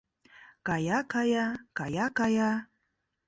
[0.67, 1.45] Кая-кая,
[1.77, 2.51] кая-кая...